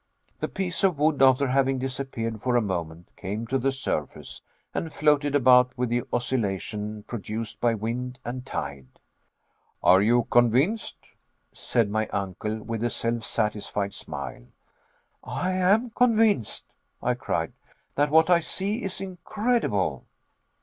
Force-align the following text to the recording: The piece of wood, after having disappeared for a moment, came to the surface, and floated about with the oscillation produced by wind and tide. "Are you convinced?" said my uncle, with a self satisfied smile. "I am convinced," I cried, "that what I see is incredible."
The 0.39 0.47
piece 0.47 0.83
of 0.83 0.97
wood, 0.97 1.21
after 1.21 1.47
having 1.47 1.77
disappeared 1.77 2.41
for 2.41 2.55
a 2.55 2.59
moment, 2.61 3.09
came 3.15 3.45
to 3.45 3.59
the 3.59 3.71
surface, 3.71 4.41
and 4.73 4.91
floated 4.91 5.35
about 5.35 5.77
with 5.77 5.89
the 5.89 6.01
oscillation 6.11 7.03
produced 7.03 7.61
by 7.61 7.75
wind 7.75 8.17
and 8.25 8.43
tide. 8.43 8.87
"Are 9.83 10.01
you 10.01 10.23
convinced?" 10.31 10.97
said 11.53 11.91
my 11.91 12.07
uncle, 12.07 12.63
with 12.63 12.83
a 12.83 12.89
self 12.89 13.25
satisfied 13.27 13.93
smile. 13.93 14.47
"I 15.23 15.51
am 15.51 15.91
convinced," 15.91 16.65
I 17.03 17.13
cried, 17.13 17.53
"that 17.93 18.09
what 18.09 18.27
I 18.31 18.39
see 18.39 18.81
is 18.81 19.01
incredible." 19.01 20.07